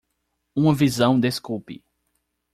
[0.55, 1.83] Uma visão desculpe